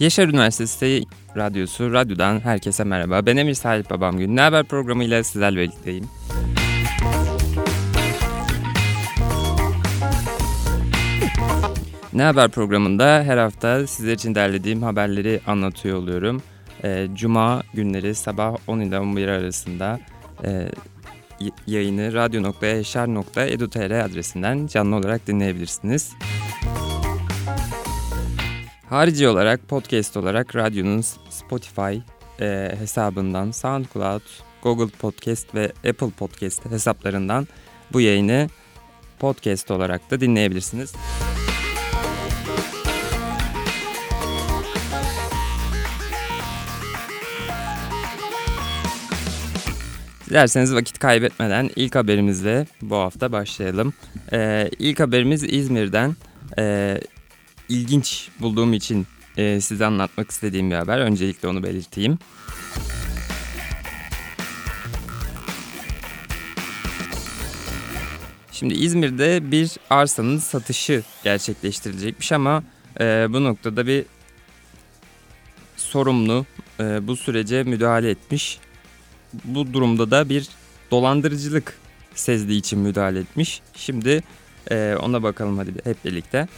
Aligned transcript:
Yaşar 0.00 0.28
Üniversitesi 0.28 1.02
Radyosu, 1.36 1.92
radyodan 1.92 2.40
herkese 2.40 2.84
merhaba. 2.84 3.26
Ben 3.26 3.36
Emir 3.36 3.54
Salih 3.54 3.90
Babam 3.90 4.18
Gün. 4.18 4.36
Ne 4.36 4.40
Haber 4.40 4.64
programıyla 4.64 5.24
sizlerle 5.24 5.60
birlikteyim. 5.60 6.04
Ne 12.12 12.22
Haber 12.22 12.50
programında 12.50 13.22
her 13.22 13.36
hafta 13.36 13.86
sizler 13.86 14.12
için 14.12 14.34
derlediğim 14.34 14.82
haberleri 14.82 15.40
anlatıyor 15.46 15.98
oluyorum. 15.98 16.42
Ee, 16.84 17.08
Cuma 17.14 17.62
günleri 17.74 18.14
sabah 18.14 18.56
10 18.66 18.80
ile 18.80 18.98
11 18.98 19.28
arasında 19.28 20.00
e, 20.44 20.68
yayını 21.66 22.14
radyo.yaşar.edu.tr 22.14 23.90
adresinden 23.90 24.66
canlı 24.66 24.96
olarak 24.96 25.26
dinleyebilirsiniz. 25.26 26.12
Harici 28.90 29.28
olarak 29.28 29.68
podcast 29.68 30.16
olarak 30.16 30.56
radyonun 30.56 31.00
Spotify 31.30 31.98
e, 32.40 32.74
hesabından, 32.78 33.50
SoundCloud, 33.50 34.22
Google 34.62 34.98
Podcast 34.98 35.54
ve 35.54 35.64
Apple 35.64 36.10
Podcast 36.10 36.70
hesaplarından 36.70 37.48
bu 37.92 38.00
yayını 38.00 38.48
podcast 39.18 39.70
olarak 39.70 40.10
da 40.10 40.20
dinleyebilirsiniz. 40.20 40.92
Dilerseniz 50.30 50.74
vakit 50.74 50.98
kaybetmeden 50.98 51.70
ilk 51.76 51.94
haberimizle 51.94 52.66
bu 52.82 52.96
hafta 52.96 53.32
başlayalım. 53.32 53.94
Ee, 54.32 54.70
ilk 54.78 55.00
haberimiz 55.00 55.44
İzmir'den. 55.44 56.16
Ee, 56.58 57.00
ilginç 57.68 58.28
bulduğum 58.40 58.72
için 58.72 59.06
e, 59.36 59.60
size 59.60 59.86
anlatmak 59.86 60.30
istediğim 60.30 60.70
bir 60.70 60.76
haber. 60.76 60.98
Öncelikle 60.98 61.48
onu 61.48 61.62
belirteyim. 61.62 62.18
Şimdi 68.52 68.74
İzmir'de 68.74 69.50
bir 69.50 69.70
arsanın 69.90 70.38
satışı 70.38 71.02
gerçekleştirilecekmiş 71.24 72.32
ama 72.32 72.62
e, 73.00 73.26
bu 73.30 73.44
noktada 73.44 73.86
bir 73.86 74.04
sorumlu 75.76 76.46
e, 76.80 77.06
bu 77.06 77.16
sürece 77.16 77.62
müdahale 77.62 78.10
etmiş. 78.10 78.58
Bu 79.44 79.72
durumda 79.72 80.10
da 80.10 80.28
bir 80.28 80.48
dolandırıcılık 80.90 81.78
sezdiği 82.14 82.58
için 82.58 82.78
müdahale 82.78 83.18
etmiş. 83.18 83.60
Şimdi 83.74 84.22
e, 84.70 84.96
ona 85.02 85.22
bakalım 85.22 85.58
hadi 85.58 85.72
hep 85.84 86.04
birlikte. 86.04 86.48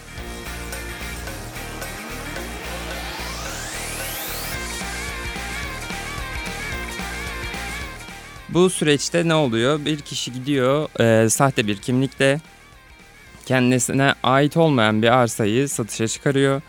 Bu 8.48 8.70
süreçte 8.70 9.28
ne 9.28 9.34
oluyor? 9.34 9.84
Bir 9.84 9.98
kişi 9.98 10.32
gidiyor 10.32 11.00
e, 11.00 11.28
sahte 11.28 11.66
bir 11.66 11.76
kimlikle 11.76 12.40
kendisine 13.46 14.14
ait 14.22 14.56
olmayan 14.56 15.02
bir 15.02 15.08
arsayı 15.08 15.68
satışa 15.68 16.08
çıkarıyor. 16.08 16.62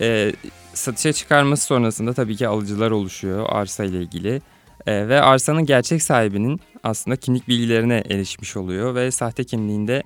E, 0.00 0.32
satışa 0.74 1.12
çıkarması 1.12 1.64
sonrasında 1.64 2.12
tabii 2.12 2.36
ki 2.36 2.48
alıcılar 2.48 2.90
oluşuyor 2.90 3.46
arsa 3.48 3.84
ile 3.84 3.98
ilgili. 3.98 4.42
E, 4.86 5.08
ve 5.08 5.20
arsanın 5.20 5.66
gerçek 5.66 6.02
sahibinin 6.02 6.60
aslında 6.84 7.16
kimlik 7.16 7.48
bilgilerine 7.48 8.02
erişmiş 8.10 8.56
oluyor 8.56 8.94
ve 8.94 9.10
sahte 9.10 9.44
kimliğinde 9.44 10.02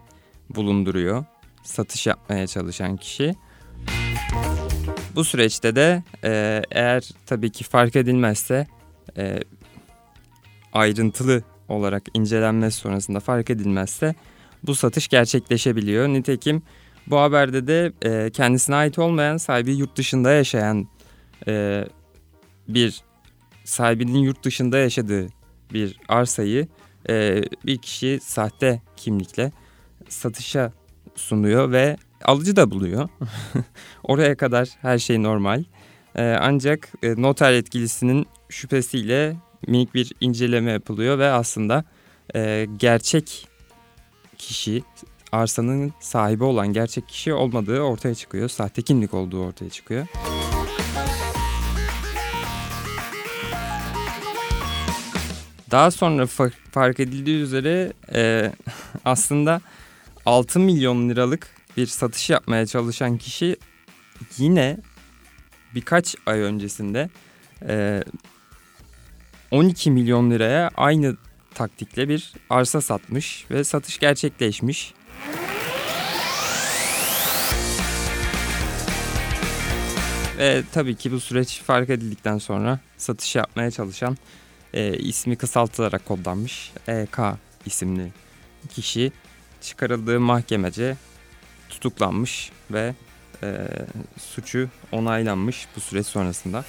bulunduruyor 0.50 1.24
satış 1.62 2.06
yapmaya 2.06 2.46
çalışan 2.46 2.96
kişi. 2.96 3.34
Bu 5.14 5.24
süreçte 5.24 5.76
de 5.76 6.02
e, 6.24 6.62
eğer 6.70 7.10
tabii 7.26 7.50
ki 7.50 7.64
fark 7.64 7.96
edilmezse 7.96 8.66
e, 9.16 9.40
ayrıntılı 10.74 11.42
olarak 11.68 12.02
incelenmesi 12.14 12.76
sonrasında 12.76 13.20
fark 13.20 13.50
edilmezse 13.50 14.14
bu 14.62 14.74
satış 14.74 15.08
gerçekleşebiliyor. 15.08 16.08
Nitekim 16.08 16.62
bu 17.06 17.18
haberde 17.20 17.66
de 17.66 17.92
e, 18.02 18.30
kendisine 18.30 18.76
ait 18.76 18.98
olmayan 18.98 19.36
sahibi 19.36 19.74
yurt 19.74 19.96
dışında 19.96 20.30
yaşayan 20.32 20.88
e, 21.48 21.84
bir 22.68 23.02
sahibinin 23.64 24.18
yurt 24.18 24.44
dışında 24.44 24.78
yaşadığı 24.78 25.26
bir 25.72 25.98
arsayı 26.08 26.68
e, 27.08 27.42
bir 27.66 27.78
kişi 27.78 28.18
sahte 28.22 28.82
kimlikle 28.96 29.52
satışa 30.08 30.72
sunuyor 31.14 31.72
ve 31.72 31.96
alıcı 32.24 32.56
da 32.56 32.70
buluyor. 32.70 33.08
Oraya 34.02 34.36
kadar 34.36 34.68
her 34.82 34.98
şey 34.98 35.22
normal. 35.22 35.64
E, 36.14 36.36
ancak 36.40 36.92
e, 37.02 37.22
noter 37.22 37.52
etkilisinin 37.52 38.26
şüphesiyle 38.48 39.36
minik 39.66 39.94
bir 39.94 40.12
inceleme 40.20 40.72
yapılıyor 40.72 41.18
ve 41.18 41.30
aslında 41.30 41.84
e, 42.34 42.66
gerçek 42.76 43.48
kişi 44.38 44.82
arsanın 45.32 45.92
sahibi 46.00 46.44
olan 46.44 46.68
gerçek 46.72 47.08
kişi 47.08 47.32
olmadığı 47.34 47.80
ortaya 47.80 48.14
çıkıyor. 48.14 48.48
Sahte 48.48 48.82
kimlik 48.82 49.14
olduğu 49.14 49.44
ortaya 49.44 49.70
çıkıyor. 49.70 50.06
Daha 55.70 55.90
sonra 55.90 56.22
fa- 56.22 56.52
fark 56.70 57.00
edildiği 57.00 57.40
üzere 57.42 57.92
e, 58.14 58.52
aslında 59.04 59.60
6 60.26 60.60
milyon 60.60 61.08
liralık 61.08 61.48
bir 61.76 61.86
satış 61.86 62.30
yapmaya 62.30 62.66
çalışan 62.66 63.16
kişi 63.18 63.56
yine 64.38 64.76
birkaç 65.74 66.16
ay 66.26 66.40
öncesinde 66.40 67.10
e, 67.68 68.02
12 69.54 69.90
milyon 69.90 70.30
liraya 70.30 70.70
aynı 70.76 71.16
taktikle 71.54 72.08
bir 72.08 72.32
arsa 72.50 72.80
satmış 72.80 73.46
ve 73.50 73.64
satış 73.64 73.98
gerçekleşmiş. 73.98 74.94
Ve 80.38 80.62
tabii 80.72 80.94
ki 80.94 81.12
bu 81.12 81.20
süreç 81.20 81.62
fark 81.62 81.90
edildikten 81.90 82.38
sonra 82.38 82.80
satış 82.96 83.36
yapmaya 83.36 83.70
çalışan 83.70 84.16
e, 84.72 84.98
ismi 84.98 85.36
kısaltılarak 85.36 86.06
kodlanmış 86.06 86.72
EK 86.88 87.18
isimli 87.66 88.12
kişi 88.70 89.12
çıkarıldığı 89.60 90.20
mahkemece 90.20 90.96
tutuklanmış 91.68 92.52
ve 92.70 92.94
e, 93.42 93.68
suçu 94.18 94.68
onaylanmış 94.92 95.68
bu 95.76 95.80
süreç 95.80 96.06
sonrasında. 96.06 96.64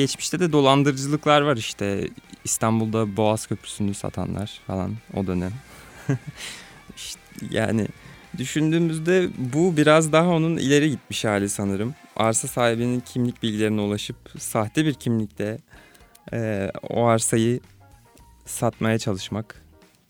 Geçmişte 0.00 0.40
de 0.40 0.52
dolandırıcılıklar 0.52 1.40
var 1.40 1.56
işte 1.56 2.08
İstanbul'da 2.44 3.16
Boğaz 3.16 3.46
Köprüsü'nü 3.46 3.94
satanlar 3.94 4.60
falan 4.66 4.94
o 5.14 5.26
dönem. 5.26 5.52
işte 6.96 7.20
yani 7.50 7.86
düşündüğümüzde 8.38 9.28
bu 9.38 9.76
biraz 9.76 10.12
daha 10.12 10.28
onun 10.28 10.56
ileri 10.56 10.90
gitmiş 10.90 11.24
hali 11.24 11.48
sanırım. 11.48 11.94
Arsa 12.16 12.48
sahibinin 12.48 13.00
kimlik 13.00 13.42
bilgilerine 13.42 13.80
ulaşıp 13.80 14.16
sahte 14.38 14.84
bir 14.84 14.94
kimlikte 14.94 15.58
e, 16.32 16.70
o 16.90 17.04
arsayı 17.04 17.60
satmaya 18.46 18.98
çalışmak 18.98 19.62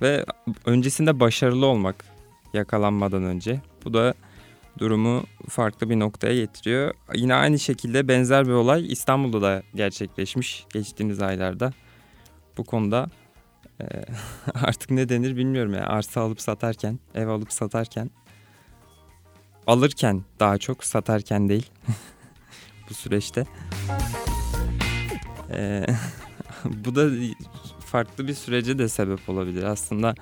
ve 0.03 0.25
öncesinde 0.65 1.21
başarılı 1.21 1.67
olmak 1.67 2.05
yakalanmadan 2.55 3.23
önce. 3.23 3.61
Bu 3.85 3.95
da 3.95 4.15
durumu 4.79 5.25
farklı 5.49 5.91
bir 5.91 5.99
noktaya 5.99 6.35
getiriyor. 6.35 6.95
Yine 7.15 7.35
aynı 7.35 7.59
şekilde 7.59 8.09
benzer 8.09 8.47
bir 8.47 8.53
olay 8.53 8.93
İstanbul'da 8.93 9.43
da 9.43 9.63
gerçekleşmiş 9.75 10.65
geçtiğimiz 10.73 11.23
aylarda. 11.23 11.73
Bu 12.57 12.65
konuda 12.65 13.11
e, 13.81 13.85
artık 14.55 14.91
ne 14.91 15.09
denir 15.09 15.37
bilmiyorum 15.37 15.75
ya. 15.75 15.87
Arsa 15.87 16.21
alıp 16.21 16.41
satarken, 16.41 16.99
ev 17.15 17.29
alıp 17.29 17.53
satarken 17.53 18.11
alırken 19.67 20.25
daha 20.41 20.59
çok 20.59 20.85
satarken 20.85 21.49
değil 21.49 21.71
bu 22.91 22.95
süreçte. 22.95 23.47
E, 25.51 25.87
bu 26.65 26.95
da 26.95 27.11
farklı 27.81 28.29
bir 28.29 28.35
sürece 28.35 28.79
de 28.79 28.89
sebep 28.89 29.29
olabilir. 29.29 29.63
Aslında 29.63 30.15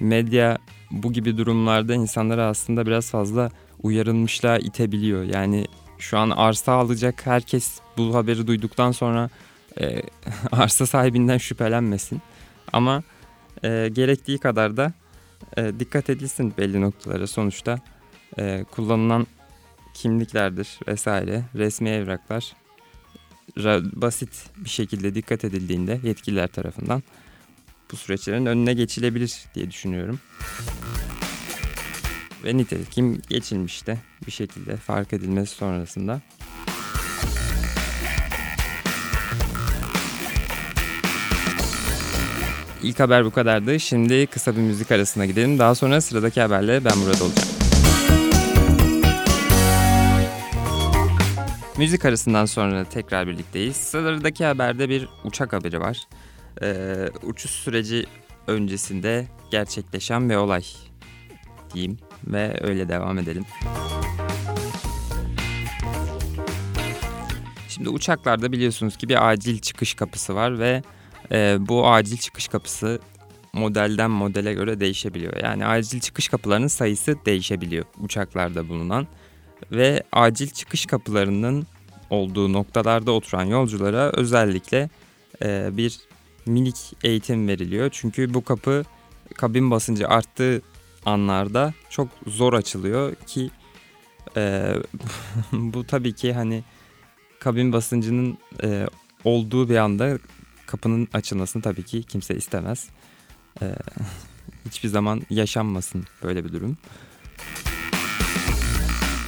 medya 0.00 0.58
bu 0.90 1.12
gibi 1.12 1.36
durumlarda 1.36 1.94
insanları 1.94 2.44
aslında 2.44 2.86
biraz 2.86 3.10
fazla 3.10 3.50
uyarılmışlığa 3.82 4.58
itebiliyor. 4.58 5.24
Yani 5.24 5.66
şu 5.98 6.18
an 6.18 6.30
arsa 6.30 6.72
alacak 6.72 7.26
herkes 7.26 7.80
bu 7.96 8.14
haberi 8.14 8.46
duyduktan 8.46 8.92
sonra 8.92 9.30
e, 9.80 10.02
arsa 10.52 10.86
sahibinden 10.86 11.38
şüphelenmesin. 11.38 12.22
Ama 12.72 13.02
e, 13.64 13.88
gerektiği 13.92 14.38
kadar 14.38 14.76
da 14.76 14.92
e, 15.56 15.72
dikkat 15.78 16.10
edilsin 16.10 16.54
belli 16.58 16.80
noktalara. 16.80 17.26
Sonuçta 17.26 17.78
e, 18.38 18.64
kullanılan 18.70 19.26
kimliklerdir 19.94 20.78
vesaire, 20.88 21.44
resmi 21.54 21.90
evraklar 21.90 22.52
basit 23.92 24.50
bir 24.56 24.70
şekilde 24.70 25.14
dikkat 25.14 25.44
edildiğinde 25.44 26.00
yetkililer 26.02 26.48
tarafından 26.48 27.02
bu 27.92 27.96
süreçlerin 27.96 28.46
önüne 28.46 28.74
geçilebilir 28.74 29.44
diye 29.54 29.70
düşünüyorum. 29.70 30.20
Ve 32.44 32.56
nitekim 32.56 33.22
geçilmişti 33.28 33.98
bir 34.26 34.32
şekilde 34.32 34.76
fark 34.76 35.12
edilmesi 35.12 35.54
sonrasında. 35.54 36.20
İlk 42.82 43.00
haber 43.00 43.24
bu 43.24 43.30
kadardı. 43.30 43.80
Şimdi 43.80 44.26
kısa 44.26 44.56
bir 44.56 44.60
müzik 44.60 44.90
arasına 44.90 45.26
gidelim. 45.26 45.58
Daha 45.58 45.74
sonra 45.74 46.00
sıradaki 46.00 46.40
haberle 46.40 46.84
ben 46.84 46.92
burada 47.00 47.24
olacağım. 47.24 47.48
Müzik 51.78 52.04
arasından 52.04 52.44
sonra 52.44 52.84
tekrar 52.84 53.26
birlikteyiz. 53.26 53.76
Sıradaki 53.76 54.44
haberde 54.44 54.88
bir 54.88 55.08
uçak 55.24 55.52
haberi 55.52 55.80
var. 55.80 55.98
Ee, 56.62 57.08
uçuş 57.22 57.50
süreci 57.50 58.06
öncesinde 58.46 59.28
gerçekleşen 59.50 60.30
bir 60.30 60.34
olay 60.34 60.64
diyeyim 61.74 61.98
ve 62.26 62.58
öyle 62.60 62.88
devam 62.88 63.18
edelim. 63.18 63.44
Şimdi 67.68 67.88
uçaklarda 67.88 68.52
biliyorsunuz 68.52 68.96
ki 68.96 69.08
bir 69.08 69.28
acil 69.28 69.58
çıkış 69.58 69.94
kapısı 69.94 70.34
var 70.34 70.58
ve 70.58 70.82
e, 71.32 71.56
bu 71.60 71.88
acil 71.88 72.16
çıkış 72.16 72.48
kapısı 72.48 73.00
modelden 73.52 74.10
modele 74.10 74.54
göre 74.54 74.80
değişebiliyor. 74.80 75.36
Yani 75.42 75.66
acil 75.66 76.00
çıkış 76.00 76.28
kapılarının 76.28 76.66
sayısı 76.66 77.16
değişebiliyor 77.26 77.84
uçaklarda 78.00 78.68
bulunan 78.68 79.06
ve 79.72 80.02
acil 80.12 80.50
çıkış 80.50 80.86
kapılarının 80.86 81.66
olduğu 82.10 82.52
noktalarda 82.52 83.12
oturan 83.12 83.44
yolculara 83.44 84.10
özellikle 84.12 84.90
e, 85.42 85.68
bir 85.72 86.00
minik 86.46 86.76
eğitim 87.04 87.48
veriliyor. 87.48 87.88
Çünkü 87.92 88.34
bu 88.34 88.44
kapı 88.44 88.84
kabin 89.34 89.70
basıncı 89.70 90.08
arttığı 90.08 90.62
anlarda 91.06 91.74
çok 91.90 92.08
zor 92.26 92.52
açılıyor 92.52 93.14
ki 93.14 93.50
e, 94.36 94.74
bu 95.52 95.86
tabii 95.86 96.12
ki 96.12 96.32
hani 96.32 96.64
kabin 97.40 97.72
basıncının 97.72 98.38
e, 98.62 98.86
olduğu 99.24 99.68
bir 99.68 99.76
anda 99.76 100.18
kapının 100.66 101.08
açılmasını 101.12 101.62
tabii 101.62 101.82
ki 101.82 102.02
kimse 102.02 102.34
istemez. 102.34 102.88
E, 103.62 103.66
hiçbir 104.66 104.88
zaman 104.88 105.22
yaşanmasın 105.30 106.04
böyle 106.22 106.44
bir 106.44 106.52
durum. 106.52 106.76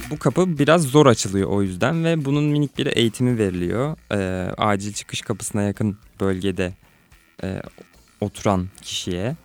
Bu 0.09 0.19
kapı 0.19 0.57
biraz 0.57 0.83
zor 0.83 1.05
açılıyor 1.05 1.49
o 1.49 1.61
yüzden 1.61 2.03
ve 2.03 2.25
bunun 2.25 2.43
minik 2.43 2.77
bir 2.77 2.85
eğitimi 2.85 3.37
veriliyor. 3.37 3.97
E, 4.11 4.51
acil 4.57 4.93
çıkış 4.93 5.21
kapısına 5.21 5.61
yakın 5.61 5.97
bölgede 6.19 6.73
e, 7.43 7.61
oturan 8.21 8.67
kişiye. 8.81 9.35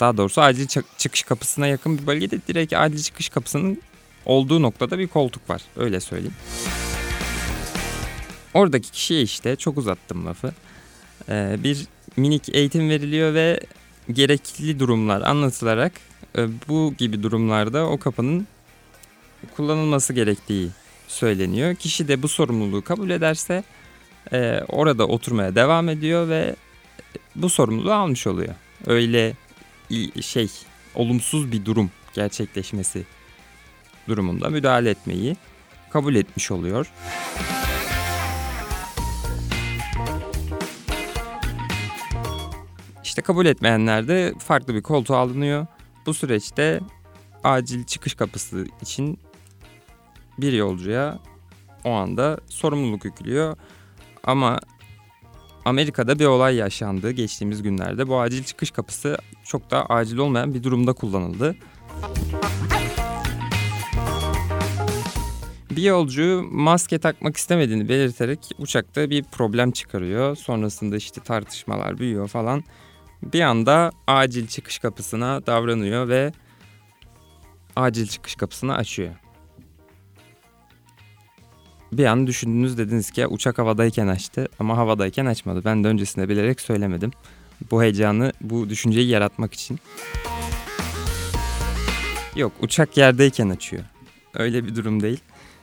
Daha 0.00 0.16
doğrusu 0.16 0.40
acil 0.40 0.66
çıkış 0.98 1.22
kapısına 1.22 1.66
yakın 1.66 1.98
bir 1.98 2.06
bölgede 2.06 2.38
direkt 2.48 2.72
acil 2.72 3.02
çıkış 3.02 3.28
kapısının 3.28 3.82
olduğu 4.26 4.62
noktada 4.62 4.98
bir 4.98 5.08
koltuk 5.08 5.50
var. 5.50 5.62
Öyle 5.76 6.00
söyleyeyim. 6.00 6.34
Oradaki 8.54 8.90
kişiye 8.90 9.22
işte 9.22 9.56
çok 9.56 9.78
uzattım 9.78 10.26
lafı. 10.26 10.52
Ee, 11.28 11.56
bir 11.64 11.86
minik 12.16 12.54
eğitim 12.54 12.90
veriliyor 12.90 13.34
ve 13.34 13.60
gerekli 14.12 14.78
durumlar 14.78 15.22
anlatılarak 15.22 15.92
e, 16.38 16.48
bu 16.68 16.94
gibi 16.98 17.22
durumlarda 17.22 17.86
o 17.86 17.98
kapının 17.98 18.46
kullanılması 19.56 20.12
gerektiği 20.12 20.68
söyleniyor. 21.08 21.74
Kişi 21.74 22.08
de 22.08 22.22
bu 22.22 22.28
sorumluluğu 22.28 22.82
kabul 22.82 23.10
ederse 23.10 23.64
e, 24.32 24.60
orada 24.68 25.06
oturmaya 25.06 25.54
devam 25.54 25.88
ediyor 25.88 26.28
ve 26.28 26.56
bu 27.36 27.48
sorumluluğu 27.48 27.92
almış 27.92 28.26
oluyor. 28.26 28.54
Öyle 28.86 29.34
şey 30.22 30.50
olumsuz 30.94 31.52
bir 31.52 31.64
durum 31.64 31.90
gerçekleşmesi 32.14 33.04
durumunda 34.08 34.48
müdahale 34.48 34.90
etmeyi 34.90 35.36
kabul 35.90 36.14
etmiş 36.14 36.50
oluyor. 36.50 36.92
İşte 43.04 43.22
kabul 43.22 43.46
etmeyenler 43.46 44.08
de 44.08 44.34
farklı 44.38 44.74
bir 44.74 44.82
koltuğa 44.82 45.18
alınıyor. 45.18 45.66
Bu 46.06 46.14
süreçte 46.14 46.80
acil 47.44 47.84
çıkış 47.84 48.14
kapısı 48.14 48.66
için 48.82 49.18
bir 50.38 50.52
yolcuya 50.52 51.18
o 51.84 51.90
anda 51.90 52.38
sorumluluk 52.48 53.04
yüklüyor. 53.04 53.56
Ama 54.24 54.60
Amerika'da 55.68 56.18
bir 56.18 56.26
olay 56.26 56.56
yaşandı 56.56 57.10
geçtiğimiz 57.10 57.62
günlerde. 57.62 58.08
Bu 58.08 58.20
acil 58.20 58.44
çıkış 58.44 58.70
kapısı 58.70 59.18
çok 59.44 59.70
da 59.70 59.86
acil 59.86 60.16
olmayan 60.16 60.54
bir 60.54 60.62
durumda 60.62 60.92
kullanıldı. 60.92 61.56
Bir 65.70 65.82
yolcu 65.82 66.44
maske 66.50 66.98
takmak 66.98 67.36
istemediğini 67.36 67.88
belirterek 67.88 68.38
uçakta 68.58 69.10
bir 69.10 69.22
problem 69.22 69.70
çıkarıyor. 69.70 70.36
Sonrasında 70.36 70.96
işte 70.96 71.20
tartışmalar 71.20 71.98
büyüyor 71.98 72.28
falan. 72.28 72.64
Bir 73.22 73.40
anda 73.40 73.90
acil 74.06 74.46
çıkış 74.46 74.78
kapısına 74.78 75.46
davranıyor 75.46 76.08
ve 76.08 76.32
acil 77.76 78.06
çıkış 78.06 78.34
kapısını 78.34 78.74
açıyor 78.76 79.27
bir 81.92 82.04
an 82.04 82.26
düşündünüz 82.26 82.78
dediniz 82.78 83.10
ki 83.10 83.26
uçak 83.26 83.58
havadayken 83.58 84.06
açtı 84.06 84.48
ama 84.58 84.76
havadayken 84.76 85.26
açmadı. 85.26 85.62
Ben 85.64 85.84
de 85.84 85.88
öncesinde 85.88 86.28
bilerek 86.28 86.60
söylemedim. 86.60 87.10
Bu 87.70 87.82
heyecanı, 87.82 88.32
bu 88.40 88.68
düşünceyi 88.68 89.08
yaratmak 89.08 89.54
için. 89.54 89.78
Yok 92.36 92.52
uçak 92.60 92.96
yerdeyken 92.96 93.48
açıyor. 93.48 93.82
Öyle 94.34 94.64
bir 94.66 94.76
durum 94.76 95.02
değil. 95.02 95.20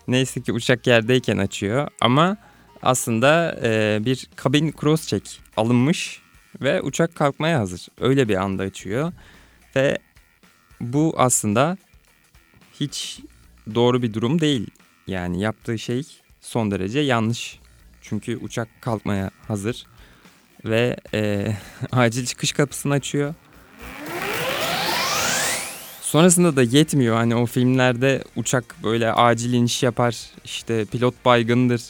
Neyse 0.07 0.41
ki 0.41 0.51
uçak 0.51 0.87
yerdeyken 0.87 1.37
açıyor 1.37 1.87
ama 2.01 2.37
aslında 2.81 3.59
e, 3.63 3.99
bir 4.05 4.27
kabin 4.35 4.73
cross 4.81 5.07
check 5.07 5.39
alınmış 5.57 6.21
ve 6.61 6.81
uçak 6.81 7.15
kalkmaya 7.15 7.59
hazır. 7.59 7.87
Öyle 7.99 8.29
bir 8.29 8.35
anda 8.35 8.63
açıyor 8.63 9.13
ve 9.75 9.97
bu 10.81 11.13
aslında 11.17 11.77
hiç 12.79 13.19
doğru 13.75 14.01
bir 14.01 14.13
durum 14.13 14.41
değil. 14.41 14.67
Yani 15.07 15.41
yaptığı 15.41 15.79
şey 15.79 16.03
son 16.41 16.71
derece 16.71 16.99
yanlış. 16.99 17.59
Çünkü 18.01 18.37
uçak 18.37 18.67
kalkmaya 18.81 19.31
hazır 19.47 19.85
ve 20.65 20.97
e, 21.13 21.53
acil 21.91 22.25
çıkış 22.25 22.51
kapısını 22.51 22.93
açıyor. 22.93 23.33
Sonrasında 26.01 26.55
da 26.55 26.63
yetmiyor 26.63 27.15
hani 27.15 27.35
o 27.35 27.45
filmlerde 27.45 28.23
uçak 28.35 28.75
böyle 28.83 29.13
acil 29.13 29.53
iniş 29.53 29.83
yapar 29.83 30.17
işte 30.45 30.85
pilot 30.85 31.25
baygındır. 31.25 31.81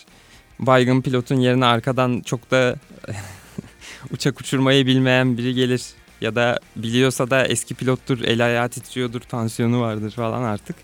Baygın 0.59 1.01
pilotun 1.01 1.35
yerine 1.35 1.65
arkadan 1.65 2.21
çok 2.25 2.51
da 2.51 2.75
uçak 4.11 4.41
uçurmayı 4.41 4.85
bilmeyen 4.85 5.37
biri 5.37 5.53
gelir 5.53 5.83
ya 6.21 6.35
da 6.35 6.59
biliyorsa 6.75 7.29
da 7.29 7.45
eski 7.45 7.75
pilottur 7.75 8.21
el 8.23 8.45
ayağı 8.45 8.69
titriyordur 8.69 9.21
tansiyonu 9.21 9.81
vardır 9.81 10.11
falan 10.11 10.43
artık. 10.43 10.75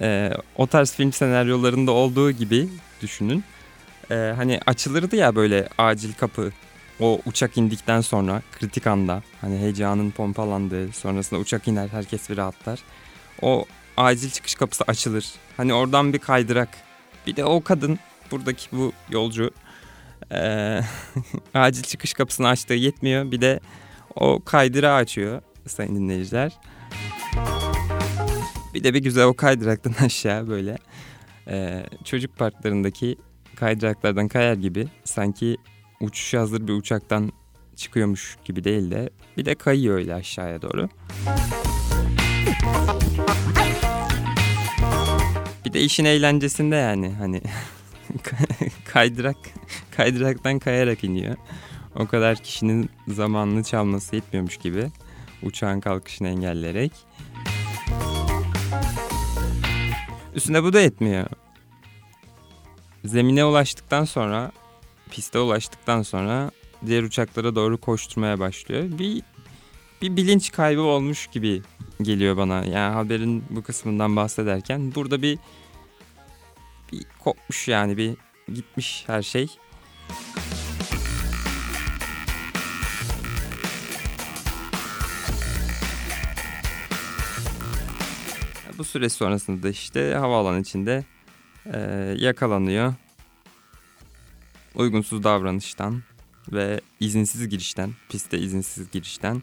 E, 0.00 0.30
o 0.56 0.66
tarz 0.66 0.92
film 0.92 1.12
senaryolarında 1.12 1.92
olduğu 1.92 2.30
gibi 2.30 2.68
düşünün. 3.02 3.44
E, 4.10 4.14
hani 4.36 4.60
açılırdı 4.66 5.16
ya 5.16 5.36
böyle 5.36 5.68
acil 5.78 6.12
kapı 6.12 6.52
o 7.00 7.20
uçak 7.26 7.58
indikten 7.58 8.00
sonra 8.00 8.42
kritik 8.52 8.86
anda 8.86 9.22
hani 9.40 9.58
heyecanın 9.58 10.10
pompalandığı 10.10 10.92
sonrasında 10.92 11.40
uçak 11.40 11.68
iner 11.68 11.88
herkes 11.88 12.30
bir 12.30 12.36
rahatlar. 12.36 12.80
O 13.42 13.64
acil 13.96 14.30
çıkış 14.30 14.54
kapısı 14.54 14.84
açılır. 14.86 15.32
Hani 15.56 15.74
oradan 15.74 16.12
bir 16.12 16.18
kaydırak. 16.18 16.68
Bir 17.26 17.36
de 17.36 17.44
o 17.44 17.62
kadın 17.62 17.98
buradaki 18.30 18.68
bu 18.72 18.92
yolcu 19.10 19.50
e, 20.32 20.80
acil 21.54 21.82
çıkış 21.82 22.12
kapısını 22.12 22.48
açtığı 22.48 22.74
yetmiyor. 22.74 23.30
Bir 23.30 23.40
de 23.40 23.60
o 24.14 24.42
kaydırağı 24.44 24.94
açıyor 24.94 25.42
sayın 25.66 25.96
dinleyiciler. 25.96 26.52
Bir 28.78 28.84
de 28.84 28.94
bir 28.94 29.02
güzel 29.02 29.24
o 29.24 29.34
kaydıraktan 29.34 29.94
aşağı 30.04 30.48
böyle 30.48 30.78
e, 31.48 31.86
çocuk 32.04 32.36
parklarındaki 32.36 33.16
kaydıraklardan 33.56 34.28
kayar 34.28 34.54
gibi 34.54 34.88
sanki 35.04 35.56
uçuş 36.00 36.34
hazır 36.34 36.68
bir 36.68 36.72
uçaktan 36.72 37.32
çıkıyormuş 37.76 38.36
gibi 38.44 38.64
değil 38.64 38.90
de 38.90 39.10
bir 39.36 39.44
de 39.44 39.54
kayıyor 39.54 39.96
öyle 39.96 40.14
aşağıya 40.14 40.62
doğru. 40.62 40.88
Bir 45.64 45.72
de 45.72 45.80
işin 45.80 46.04
eğlencesinde 46.04 46.76
yani 46.76 47.10
hani 47.18 47.40
kaydırak 48.92 49.36
kaydıraktan 49.96 50.58
kayarak 50.58 51.04
iniyor. 51.04 51.36
O 51.94 52.06
kadar 52.06 52.36
kişinin 52.36 52.90
zamanını 53.08 53.64
çalması 53.64 54.16
yetmiyormuş 54.16 54.56
gibi 54.56 54.86
uçağın 55.42 55.80
kalkışını 55.80 56.28
engelleyerek. 56.28 57.07
Üstüne 60.38 60.62
bu 60.62 60.72
da 60.72 60.80
etmiyor. 60.80 61.26
Zemine 63.04 63.44
ulaştıktan 63.44 64.04
sonra, 64.04 64.52
piste 65.10 65.38
ulaştıktan 65.38 66.02
sonra 66.02 66.50
diğer 66.86 67.02
uçaklara 67.02 67.54
doğru 67.54 67.78
koşturmaya 67.78 68.38
başlıyor. 68.38 68.98
Bir 68.98 69.22
bir 70.02 70.16
bilinç 70.16 70.52
kaybı 70.52 70.80
olmuş 70.80 71.26
gibi 71.26 71.62
geliyor 72.02 72.36
bana. 72.36 72.64
Yani 72.64 72.94
haberin 72.94 73.44
bu 73.50 73.62
kısmından 73.62 74.16
bahsederken 74.16 74.94
burada 74.94 75.22
bir 75.22 75.38
bir 76.92 77.04
kopmuş 77.18 77.68
yani 77.68 77.96
bir 77.96 78.16
gitmiş 78.54 79.04
her 79.06 79.22
şey. 79.22 79.48
Bu 88.78 88.84
süre 88.84 89.08
sonrasında 89.08 89.62
da 89.62 89.68
işte 89.68 90.14
havaalanı 90.14 90.60
içinde 90.60 91.04
e, 91.66 91.78
yakalanıyor. 92.18 92.94
Uygunsuz 94.74 95.24
davranıştan 95.24 96.02
ve 96.52 96.80
izinsiz 97.00 97.48
girişten, 97.48 97.90
piste 98.08 98.38
izinsiz 98.38 98.90
girişten 98.90 99.42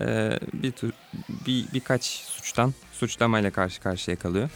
e, 0.00 0.38
bir, 0.52 0.72
tür, 0.72 0.92
bir 1.46 1.66
birkaç 1.74 2.04
suçtan 2.04 2.74
suçlamayla 2.92 3.50
karşı 3.50 3.80
karşıya 3.80 4.18
kalıyor. 4.18 4.50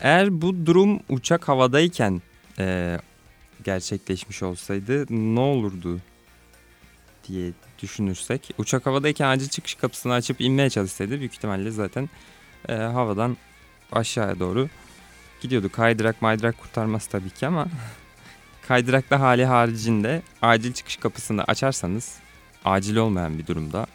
Eğer 0.00 0.42
bu 0.42 0.66
durum 0.66 1.00
uçak 1.08 1.48
havadayken 1.48 2.22
e, 2.58 2.98
gerçekleşmiş 3.64 4.42
olsaydı 4.42 5.06
ne 5.10 5.40
olurdu 5.40 6.00
diye 7.28 7.52
düşünürsek 7.82 8.50
uçak 8.58 8.86
havadayken 8.86 9.28
acil 9.28 9.48
çıkış 9.48 9.74
kapısını 9.74 10.12
açıp 10.12 10.40
inmeye 10.40 10.70
çalışsaydı 10.70 11.18
büyük 11.18 11.34
ihtimalle 11.34 11.70
zaten 11.70 12.10
e, 12.68 12.74
havadan 12.74 13.36
aşağıya 13.92 14.40
doğru 14.40 14.68
gidiyordu. 15.40 15.72
Kaydırak 15.72 16.22
maydırak 16.22 16.58
kurtarmaz 16.58 17.06
tabii 17.06 17.30
ki 17.30 17.46
ama 17.46 17.66
kaydırakta 18.68 19.20
hali 19.20 19.44
haricinde 19.44 20.22
acil 20.42 20.72
çıkış 20.72 20.96
kapısını 20.96 21.44
açarsanız 21.44 22.18
acil 22.64 22.96
olmayan 22.96 23.38
bir 23.38 23.46
durumda 23.46 23.86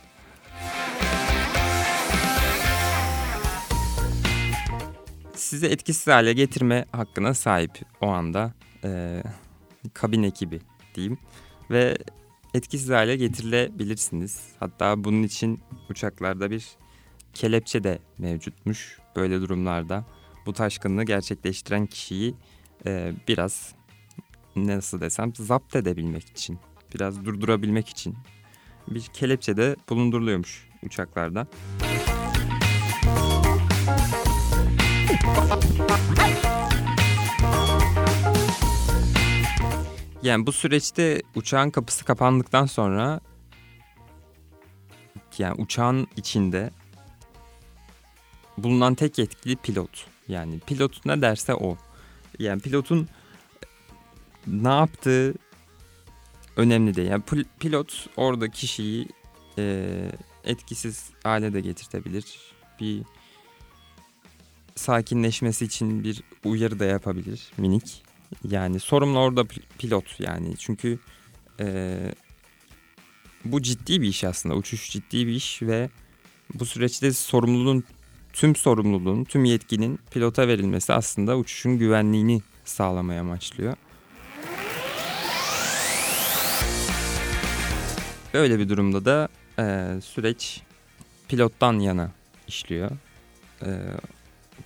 sizi 5.51 5.67
etkisiz 5.67 6.07
hale 6.07 6.33
getirme 6.33 6.85
hakkına 6.91 7.33
sahip 7.33 7.71
o 8.01 8.07
anda 8.07 8.51
e, 8.83 9.23
kabin 9.93 10.23
ekibi 10.23 10.61
diyeyim 10.95 11.17
ve 11.71 11.97
etkisiz 12.53 12.89
hale 12.89 13.15
getirilebilirsiniz. 13.15 14.43
Hatta 14.59 15.03
bunun 15.03 15.23
için 15.23 15.59
uçaklarda 15.89 16.51
bir 16.51 16.67
kelepçe 17.33 17.83
de 17.83 17.99
mevcutmuş 18.17 18.97
böyle 19.15 19.41
durumlarda. 19.41 20.05
Bu 20.45 20.53
taşkınlığı 20.53 21.03
gerçekleştiren 21.03 21.85
kişiyi 21.85 22.35
e, 22.85 23.13
biraz 23.27 23.75
nasıl 24.55 25.01
desem 25.01 25.33
zapt 25.35 25.75
edebilmek 25.75 26.29
için, 26.29 26.59
biraz 26.95 27.25
durdurabilmek 27.25 27.89
için 27.89 28.15
bir 28.87 29.01
kelepçe 29.01 29.57
de 29.57 29.75
bulunduruluyormuş 29.89 30.67
uçaklarda. 30.83 31.47
Yani 40.23 40.45
bu 40.45 40.51
süreçte 40.51 41.21
uçağın 41.35 41.69
kapısı 41.69 42.05
kapandıktan 42.05 42.65
sonra 42.65 43.19
yani 45.37 45.61
uçağın 45.61 46.07
içinde 46.17 46.71
bulunan 48.57 48.95
tek 48.95 49.17
yetkili 49.17 49.55
pilot. 49.55 50.05
Yani 50.27 50.59
pilot 50.59 51.05
ne 51.05 51.21
derse 51.21 51.55
o. 51.55 51.77
Yani 52.39 52.61
pilotun 52.61 53.07
ne 54.47 54.69
yaptığı 54.69 55.33
önemli 56.55 56.95
değil. 56.95 57.09
Yani 57.09 57.23
pilot 57.59 58.09
orada 58.17 58.49
kişiyi 58.49 59.07
e, 59.57 60.11
etkisiz 60.43 61.09
hale 61.23 61.53
de 61.53 61.61
getirtebilir. 61.61 62.25
Bir 62.79 63.03
sakinleşmesi 64.75 65.65
için 65.65 66.03
bir 66.03 66.23
uyarı 66.45 66.79
da 66.79 66.85
yapabilir 66.85 67.51
minik. 67.57 68.03
Yani 68.49 68.79
sorumlu 68.79 69.19
orada 69.19 69.43
pilot 69.79 70.19
yani 70.19 70.57
çünkü 70.57 70.99
e, 71.59 71.97
bu 73.45 73.61
ciddi 73.61 74.01
bir 74.01 74.07
iş 74.07 74.23
aslında 74.23 74.55
uçuş 74.55 74.91
ciddi 74.91 75.27
bir 75.27 75.33
iş 75.33 75.61
ve 75.61 75.89
bu 76.53 76.65
süreçte 76.65 77.13
sorumluluğun 77.13 77.83
tüm 78.33 78.55
sorumluluğun 78.55 79.23
tüm 79.23 79.45
yetkinin 79.45 79.99
pilota 80.11 80.47
verilmesi 80.47 80.93
aslında 80.93 81.37
uçuşun 81.37 81.77
güvenliğini 81.77 82.41
sağlamaya 82.65 83.21
amaçlıyor. 83.21 83.75
Böyle 88.33 88.59
bir 88.59 88.69
durumda 88.69 89.05
da 89.05 89.29
e, 89.59 89.95
süreç 90.01 90.61
pilottan 91.27 91.79
yana 91.79 92.11
işliyor. 92.47 92.91
E, 93.65 93.69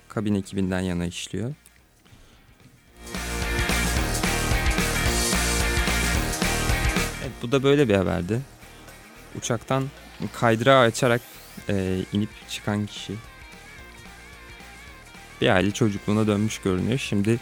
kabin 0.08 0.34
ekibinden 0.34 0.80
yana 0.80 1.06
işliyor. 1.06 1.54
Bu 7.42 7.52
da 7.52 7.62
böyle 7.62 7.88
bir 7.88 7.94
haberdi. 7.94 8.40
Uçaktan 9.38 9.84
kaydırağı 10.32 10.80
açarak 10.80 11.20
e, 11.68 11.98
inip 12.12 12.30
çıkan 12.48 12.86
kişi 12.86 13.14
bir 15.40 15.48
aile 15.48 15.70
çocukluğuna 15.70 16.26
dönmüş 16.26 16.58
görünüyor. 16.58 16.98
Şimdi 16.98 17.38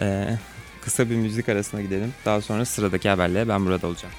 e, 0.00 0.38
kısa 0.82 1.10
bir 1.10 1.16
müzik 1.16 1.48
arasına 1.48 1.82
gidelim. 1.82 2.14
Daha 2.24 2.40
sonra 2.40 2.64
sıradaki 2.64 3.08
haberle 3.08 3.48
ben 3.48 3.66
burada 3.66 3.86
olacağım. 3.86 4.14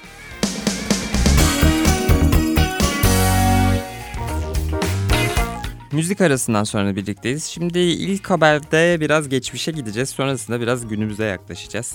Müzik 5.92 6.20
arasından 6.20 6.64
sonra 6.64 6.96
birlikteyiz. 6.96 7.44
Şimdi 7.44 7.78
ilk 7.78 8.30
haberde 8.30 9.00
biraz 9.00 9.28
geçmişe 9.28 9.72
gideceğiz. 9.72 10.10
Sonrasında 10.10 10.60
biraz 10.60 10.88
günümüze 10.88 11.24
yaklaşacağız. 11.24 11.94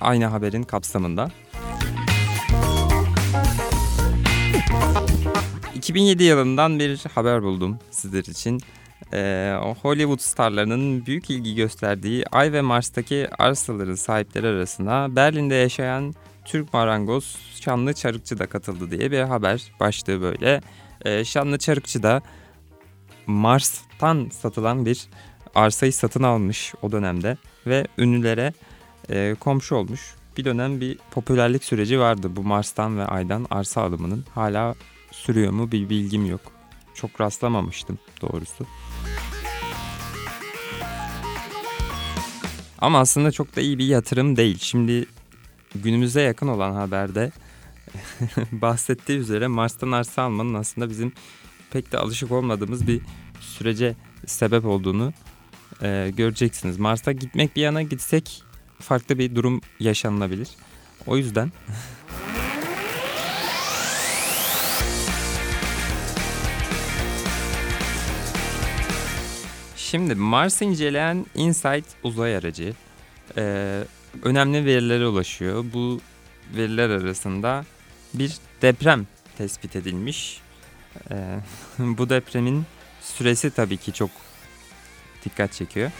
Aynı 0.00 0.26
haberin 0.26 0.62
kapsamında. 0.62 1.30
2007 5.90 6.24
yılından 6.24 6.78
bir 6.78 7.04
haber 7.14 7.42
buldum 7.42 7.78
sizler 7.90 8.24
için. 8.24 8.60
Ee, 9.12 9.54
Hollywood 9.82 10.18
starlarının 10.18 11.06
büyük 11.06 11.30
ilgi 11.30 11.54
gösterdiği 11.54 12.24
Ay 12.32 12.52
ve 12.52 12.60
Mars'taki 12.60 13.28
arsaların 13.38 13.94
sahipleri 13.94 14.46
arasında 14.46 15.16
Berlin'de 15.16 15.54
yaşayan 15.54 16.14
Türk 16.44 16.72
marangoz 16.72 17.36
Şanlı 17.60 17.94
Çarıkçı 17.94 18.38
da 18.38 18.46
katıldı 18.46 18.90
diye 18.90 19.10
bir 19.10 19.20
haber 19.20 19.72
başlığı 19.80 20.20
böyle. 20.20 20.60
Ee, 21.04 21.24
Şanlı 21.24 21.58
Çarıkçı 21.58 22.02
da 22.02 22.22
Mars'tan 23.26 24.28
satılan 24.32 24.86
bir 24.86 25.08
arsayı 25.54 25.92
satın 25.92 26.22
almış 26.22 26.74
o 26.82 26.92
dönemde 26.92 27.36
ve 27.66 27.86
ünlülere 27.98 28.52
e, 29.08 29.36
komşu 29.40 29.74
olmuş. 29.74 30.14
Bir 30.36 30.44
dönem 30.44 30.80
bir 30.80 30.98
popülerlik 31.10 31.64
süreci 31.64 32.00
vardı 32.00 32.36
bu 32.36 32.42
Mars'tan 32.42 32.98
ve 32.98 33.04
Ay'dan 33.04 33.46
arsa 33.50 33.82
alımının. 33.82 34.24
Hala 34.34 34.74
sürüyor 35.10 35.52
mu 35.52 35.72
bir 35.72 35.88
bilgim 35.88 36.26
yok. 36.26 36.40
Çok 36.94 37.20
rastlamamıştım 37.20 37.98
doğrusu. 38.22 38.66
Ama 42.78 42.98
aslında 43.00 43.30
çok 43.30 43.56
da 43.56 43.60
iyi 43.60 43.78
bir 43.78 43.86
yatırım 43.86 44.36
değil. 44.36 44.58
Şimdi 44.58 45.06
günümüze 45.74 46.20
yakın 46.20 46.48
olan 46.48 46.72
haberde 46.72 47.30
bahsettiği 48.52 49.18
üzere 49.18 49.46
Mars'tan 49.46 49.92
arsa 49.92 50.22
almanın 50.22 50.54
aslında 50.54 50.90
bizim 50.90 51.12
pek 51.70 51.92
de 51.92 51.98
alışık 51.98 52.32
olmadığımız 52.32 52.86
bir 52.86 53.00
sürece 53.40 53.94
sebep 54.26 54.64
olduğunu 54.64 55.12
e, 55.82 56.12
göreceksiniz. 56.16 56.78
Mars'a 56.78 57.12
gitmek 57.12 57.56
bir 57.56 57.62
yana 57.62 57.82
gitsek 57.82 58.42
farklı 58.80 59.18
bir 59.18 59.34
durum 59.34 59.60
yaşanılabilir. 59.80 60.48
O 61.06 61.16
yüzden 61.16 61.52
Şimdi 69.90 70.14
Mars 70.14 70.62
inceleyen 70.62 71.26
InSight 71.34 71.86
uzay 72.02 72.36
aracı 72.36 72.74
e, 73.36 73.76
önemli 74.22 74.64
verilere 74.64 75.06
ulaşıyor. 75.06 75.64
Bu 75.72 76.00
veriler 76.56 76.90
arasında 76.90 77.64
bir 78.14 78.36
deprem 78.62 79.06
tespit 79.38 79.76
edilmiş. 79.76 80.40
E, 81.10 81.14
bu 81.78 82.08
depremin 82.08 82.64
süresi 83.02 83.50
tabii 83.50 83.76
ki 83.76 83.92
çok 83.92 84.10
dikkat 85.24 85.52
çekiyor. 85.52 85.90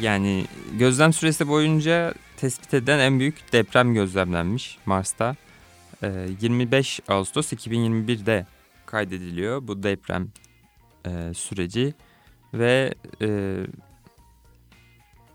Yani 0.00 0.44
gözlem 0.78 1.12
süresi 1.12 1.48
boyunca 1.48 2.14
tespit 2.36 2.74
edilen 2.74 2.98
en 2.98 3.18
büyük 3.18 3.52
deprem 3.52 3.94
gözlemlenmiş 3.94 4.78
Mars'ta. 4.86 5.36
25 6.40 7.00
ee, 7.00 7.12
Ağustos 7.12 7.52
2021'de 7.52 8.46
kaydediliyor 8.86 9.68
bu 9.68 9.82
deprem 9.82 10.28
e, 11.06 11.34
süreci 11.34 11.94
ve 12.54 12.94
e, 13.22 13.56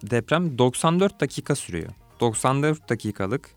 deprem 0.03 0.57
94 0.57 1.21
dakika 1.21 1.55
sürüyor. 1.55 1.89
94 2.19 2.89
dakikalık 2.89 3.49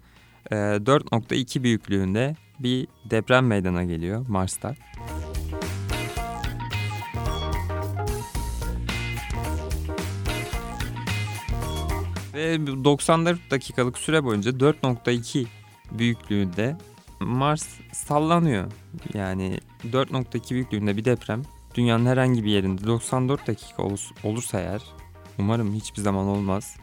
e, 0.50 0.54
4.2 0.54 1.62
büyüklüğünde 1.62 2.37
bir 2.59 2.88
deprem 3.11 3.47
meydana 3.47 3.85
geliyor 3.85 4.26
Mars'ta. 4.28 4.75
Ve 12.35 12.66
94 12.66 13.50
dakikalık 13.50 13.99
süre 13.99 14.25
boyunca 14.25 14.50
4.2 14.50 15.47
büyüklüğünde 15.92 16.76
Mars 17.25 17.66
sallanıyor. 17.93 18.73
Yani 19.14 19.59
4.2 19.85 20.50
büyüklüğünde 20.50 20.97
bir 20.97 21.04
deprem 21.04 21.43
dünyanın 21.75 22.07
herhangi 22.07 22.45
bir 22.45 22.50
yerinde 22.50 22.87
94 22.87 23.47
dakika 23.47 23.83
olursa 24.25 24.61
eğer 24.61 24.83
umarım 25.38 25.75
hiçbir 25.75 26.02
zaman 26.02 26.26
olmaz. 26.26 26.76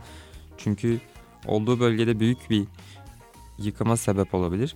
Çünkü 0.57 0.99
olduğu 1.45 1.79
bölgede 1.79 2.19
büyük 2.19 2.49
bir 2.49 2.65
yıkıma 3.57 3.97
sebep 3.97 4.33
olabilir. 4.33 4.75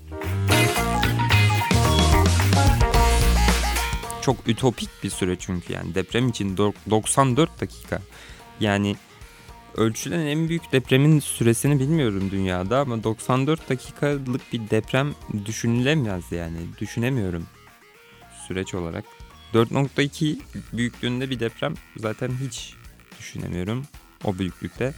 Çok 4.22 4.48
ütopik 4.48 4.90
bir 5.04 5.10
süre 5.10 5.36
çünkü 5.40 5.74
yani 5.74 5.96
deprem 5.96 6.30
için 6.30 6.58
94 6.58 7.62
dakika. 7.62 8.02
Yani 8.60 8.96
ölçülen 9.78 10.26
en 10.26 10.50
büyük 10.50 10.72
depremin 10.72 11.20
süresini 11.20 11.80
bilmiyorum 11.80 12.32
dünyada 12.32 12.80
ama 12.80 13.04
94 13.04 13.70
dakikalık 13.70 14.54
bir 14.54 14.70
deprem 14.70 15.16
düşünülemez 15.46 16.32
yani. 16.32 16.58
Düşünemiyorum 16.80 17.46
süreç 18.48 18.76
olarak. 18.76 19.06
4.2 19.54 20.40
büyüklüğünde 20.74 21.30
bir 21.30 21.40
deprem 21.40 21.74
zaten 21.98 22.32
hiç 22.42 22.74
düşünemiyorum 23.20 23.86
o 24.24 24.38
büyüklükte. 24.38 24.94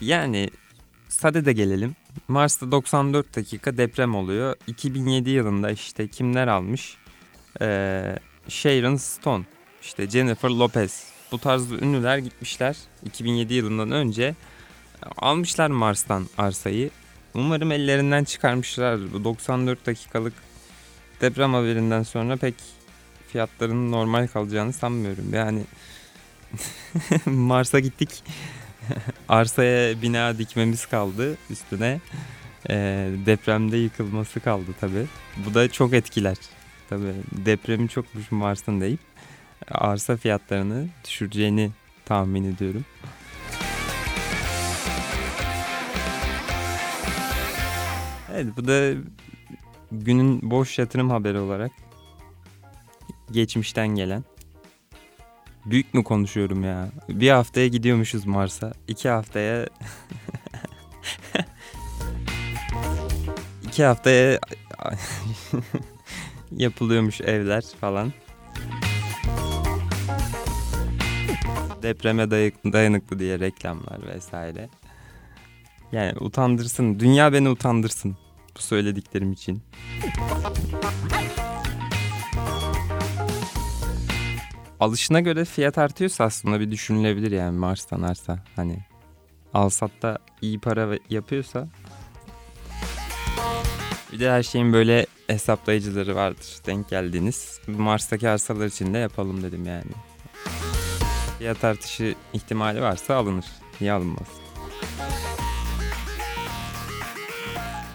Yani 0.00 0.50
sade 1.08 1.44
de 1.44 1.52
gelelim. 1.52 1.96
Mars'ta 2.28 2.70
94 2.72 3.36
dakika 3.36 3.76
deprem 3.76 4.14
oluyor. 4.14 4.56
2007 4.66 5.30
yılında 5.30 5.70
işte 5.70 6.08
kimler 6.08 6.48
almış? 6.48 6.96
Ee, 7.60 8.16
Sharon 8.48 8.96
Stone, 8.96 9.44
işte 9.82 10.10
Jennifer 10.10 10.50
Lopez 10.50 11.14
bu 11.32 11.38
tarz 11.38 11.72
ünlüler 11.72 12.18
gitmişler 12.18 12.76
2007 13.04 13.54
yılından 13.54 13.90
önce 13.90 14.34
almışlar 15.16 15.70
Mars'tan 15.70 16.26
arsayı. 16.38 16.90
Umarım 17.34 17.72
ellerinden 17.72 18.24
çıkarmışlar. 18.24 19.12
Bu 19.12 19.24
94 19.24 19.86
dakikalık 19.86 20.32
deprem 21.20 21.54
haberinden 21.54 22.02
sonra 22.02 22.36
pek 22.36 22.54
fiyatların 23.28 23.92
normal 23.92 24.26
kalacağını 24.26 24.72
sanmıyorum. 24.72 25.34
Yani 25.34 25.62
Mars'a 27.26 27.80
gittik. 27.80 28.24
Arsaya 29.28 30.02
bina 30.02 30.38
dikmemiz 30.38 30.86
kaldı 30.86 31.36
üstüne. 31.50 32.00
E, 32.70 32.74
depremde 33.26 33.76
yıkılması 33.76 34.40
kaldı 34.40 34.70
tabi. 34.80 35.06
Bu 35.36 35.54
da 35.54 35.68
çok 35.68 35.94
etkiler. 35.94 36.36
Tabi 36.94 37.14
depremin 37.46 37.86
çokmuş 37.86 38.32
Mars'ın 38.32 38.80
deyip 38.80 39.00
arsa 39.70 40.16
fiyatlarını 40.16 40.88
düşüreceğini 41.04 41.70
tahmin 42.04 42.54
ediyorum. 42.54 42.84
Evet 48.32 48.46
bu 48.56 48.68
da 48.68 48.92
günün 49.92 50.50
boş 50.50 50.78
yatırım 50.78 51.10
haberi 51.10 51.38
olarak 51.38 51.72
geçmişten 53.30 53.88
gelen. 53.88 54.24
Büyük 55.66 55.94
mü 55.94 56.04
konuşuyorum 56.04 56.64
ya? 56.64 56.88
Bir 57.08 57.30
haftaya 57.30 57.68
gidiyormuşuz 57.68 58.26
Mars'a. 58.26 58.72
iki 58.88 59.08
haftaya... 59.08 59.66
iki 63.62 63.84
haftaya 63.84 64.40
yapılıyormuş 66.56 67.20
evler 67.20 67.64
falan. 67.80 68.12
Depreme 71.82 72.30
dayanıklı 72.72 73.18
diye 73.18 73.40
reklamlar 73.40 74.06
vesaire. 74.14 74.68
Yani 75.92 76.18
utandırsın. 76.18 77.00
Dünya 77.00 77.32
beni 77.32 77.48
utandırsın 77.48 78.16
bu 78.56 78.62
söylediklerim 78.62 79.32
için. 79.32 79.62
Alışına 84.80 85.20
göre 85.20 85.44
fiyat 85.44 85.78
artıyorsa 85.78 86.24
aslında 86.24 86.60
bir 86.60 86.70
düşünülebilir 86.70 87.32
yani 87.32 87.58
Mars'tan 87.58 88.02
arsa. 88.02 88.44
Hani 88.56 88.84
Alsat'ta 89.54 90.18
iyi 90.40 90.58
para 90.58 90.98
yapıyorsa 91.10 91.68
bir 94.12 94.20
de 94.20 94.30
her 94.30 94.42
şeyin 94.42 94.72
böyle 94.72 95.06
hesaplayıcıları 95.26 96.16
vardır. 96.16 96.56
Denk 96.66 96.88
geldiğiniz. 96.88 97.60
Mars'taki 97.66 98.28
arsalar 98.28 98.66
için 98.66 98.94
de 98.94 98.98
yapalım 98.98 99.42
dedim 99.42 99.66
yani. 99.66 99.92
Fiyat 101.38 101.64
artışı 101.64 102.14
ihtimali 102.32 102.82
varsa 102.82 103.14
alınır. 103.14 103.46
Niye 103.80 103.92
alınmaz? 103.92 104.28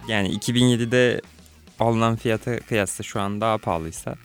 Yani 0.08 0.38
2007'de 0.38 1.22
alınan 1.80 2.16
fiyata 2.16 2.60
kıyasla 2.60 3.04
şu 3.04 3.22
an 3.22 3.42
daha 3.42 3.58
pahalıysa 3.58 4.16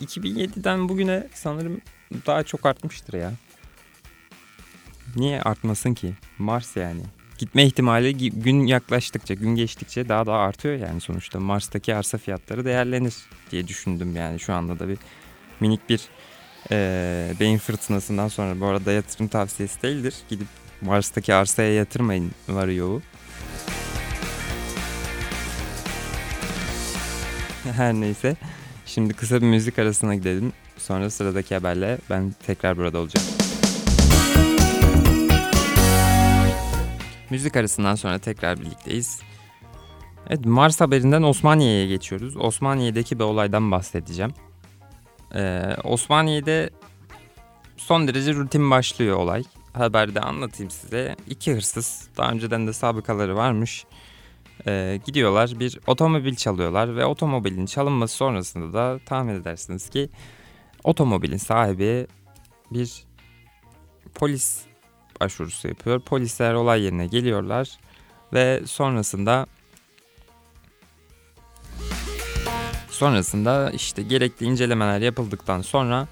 2007'den 0.00 0.88
bugüne 0.88 1.28
sanırım 1.34 1.80
daha 2.26 2.42
çok 2.42 2.66
artmıştır 2.66 3.14
ya. 3.14 3.32
Niye 5.16 5.42
artmasın 5.42 5.94
ki? 5.94 6.14
Mars 6.38 6.76
yani 6.76 7.02
gitme 7.38 7.64
ihtimali 7.66 8.30
gün 8.30 8.66
yaklaştıkça, 8.66 9.34
gün 9.34 9.54
geçtikçe 9.54 10.08
daha 10.08 10.26
da 10.26 10.32
artıyor 10.32 10.78
yani 10.78 11.00
sonuçta. 11.00 11.40
Mars'taki 11.40 11.94
arsa 11.94 12.18
fiyatları 12.18 12.64
değerlenir 12.64 13.14
diye 13.50 13.68
düşündüm 13.68 14.16
yani 14.16 14.40
şu 14.40 14.54
anda 14.54 14.78
da 14.78 14.88
bir 14.88 14.98
minik 15.60 15.88
bir 15.88 16.00
e, 16.70 17.32
beyin 17.40 17.58
fırtınasından 17.58 18.28
sonra 18.28 18.60
bu 18.60 18.66
arada 18.66 18.92
yatırım 18.92 19.28
tavsiyesi 19.28 19.82
değildir. 19.82 20.14
Gidip 20.28 20.48
Mars'taki 20.80 21.34
arsaya 21.34 21.74
yatırmayın 21.74 22.30
var 22.48 22.68
yoğu. 22.68 23.02
Her 27.76 27.94
neyse. 27.94 28.36
Şimdi 28.86 29.14
kısa 29.14 29.42
bir 29.42 29.46
müzik 29.46 29.78
arasına 29.78 30.14
gidelim. 30.14 30.52
Sonra 30.78 31.10
sıradaki 31.10 31.54
haberle 31.54 31.98
ben 32.10 32.34
tekrar 32.46 32.76
burada 32.76 32.98
olacağım. 32.98 33.26
Müzik 37.30 37.56
arasından 37.56 37.94
sonra 37.94 38.18
tekrar 38.18 38.60
birlikteyiz. 38.60 39.20
Evet 40.30 40.46
Mars 40.46 40.80
haberinden 40.80 41.22
Osmaniye'ye 41.22 41.86
geçiyoruz. 41.86 42.36
Osmaniye'deki 42.36 43.18
bir 43.18 43.24
olaydan 43.24 43.70
bahsedeceğim. 43.70 44.32
Ee, 45.34 45.62
Osmaniye'de 45.84 46.70
son 47.76 48.08
derece 48.08 48.34
rutin 48.34 48.70
başlıyor 48.70 49.16
olay. 49.16 49.44
Haberde 49.72 50.20
anlatayım 50.20 50.70
size. 50.70 51.16
İki 51.28 51.54
hırsız 51.54 52.08
daha 52.16 52.30
önceden 52.30 52.66
de 52.66 52.72
sabıkaları 52.72 53.36
varmış. 53.36 53.84
Ee, 54.66 55.00
gidiyorlar 55.06 55.60
bir 55.60 55.80
otomobil 55.86 56.34
çalıyorlar 56.34 56.96
ve 56.96 57.04
otomobilin 57.04 57.66
çalınması 57.66 58.16
sonrasında 58.16 58.72
da 58.72 58.98
tahmin 59.06 59.34
edersiniz 59.40 59.88
ki 59.88 60.10
otomobilin 60.84 61.36
sahibi 61.36 62.06
bir 62.70 63.04
polis 64.14 64.62
başvurusu 65.20 65.68
yapıyor. 65.68 66.00
Polisler 66.00 66.54
olay 66.54 66.82
yerine 66.82 67.06
geliyorlar 67.06 67.78
ve 68.32 68.60
sonrasında 68.66 69.46
sonrasında 72.90 73.70
işte 73.70 74.02
gerekli 74.02 74.46
incelemeler 74.46 75.00
yapıldıktan 75.00 75.62
sonra 75.62 76.08